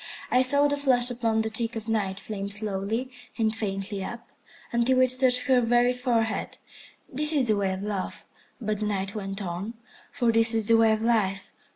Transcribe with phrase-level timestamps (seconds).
[0.31, 4.29] I saw the flush upon the cheek of Night flame slowly and faintly up,
[4.71, 6.57] until it touched her very forehead.
[7.07, 8.25] This is the way of Love.
[8.59, 9.75] But the Night went on,
[10.11, 11.51] for this is the way of Life.